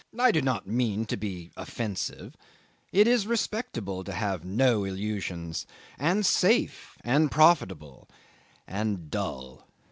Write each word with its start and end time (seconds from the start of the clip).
I 0.17 0.31
do 0.31 0.41
not 0.41 0.65
mean 0.65 1.05
to 1.05 1.15
be 1.15 1.51
offensive; 1.55 2.35
it 2.91 3.07
is 3.07 3.27
respectable 3.27 4.03
to 4.03 4.11
have 4.11 4.43
no 4.43 4.83
illusions 4.83 5.67
and 5.99 6.25
safe 6.25 6.97
and 7.03 7.29
profitable 7.29 8.09
and 8.67 9.11
dull. 9.11 9.67